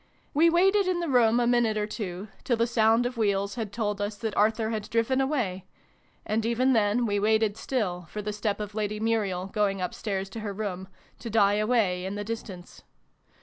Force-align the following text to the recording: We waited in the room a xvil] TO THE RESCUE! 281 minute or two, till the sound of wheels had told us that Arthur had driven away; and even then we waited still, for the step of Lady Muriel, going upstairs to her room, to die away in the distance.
We 0.33 0.49
waited 0.49 0.87
in 0.87 0.99
the 0.99 1.07
room 1.07 1.39
a 1.39 1.43
xvil] 1.45 1.45
TO 1.45 1.45
THE 1.45 1.45
RESCUE! 1.45 1.45
281 1.45 1.49
minute 1.51 1.77
or 1.77 1.85
two, 1.85 2.27
till 2.43 2.57
the 2.57 2.65
sound 2.65 3.05
of 3.05 3.17
wheels 3.17 3.53
had 3.53 3.71
told 3.71 4.01
us 4.01 4.15
that 4.17 4.35
Arthur 4.35 4.71
had 4.71 4.89
driven 4.89 5.21
away; 5.21 5.65
and 6.25 6.43
even 6.43 6.73
then 6.73 7.05
we 7.05 7.19
waited 7.19 7.55
still, 7.55 8.07
for 8.09 8.23
the 8.23 8.33
step 8.33 8.59
of 8.59 8.73
Lady 8.73 8.99
Muriel, 8.99 9.45
going 9.53 9.79
upstairs 9.79 10.27
to 10.31 10.39
her 10.39 10.53
room, 10.53 10.87
to 11.19 11.29
die 11.29 11.57
away 11.61 12.03
in 12.03 12.15
the 12.15 12.23
distance. 12.23 12.81